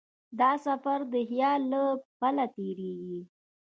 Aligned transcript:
دا 0.39 0.51
سفر 0.65 0.99
د 1.13 1.15
خیال 1.29 1.61
له 1.73 1.81
پله 2.19 2.45
تېرېږي. 2.55 3.21